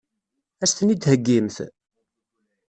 Ad 0.63 0.63
as-ten-id-theggimt? 0.67 1.57